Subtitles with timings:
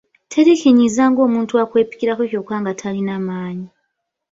[0.31, 3.67] Teri kinyiiza ng’omuntu akwepikirako kyokka nga talina maanyi.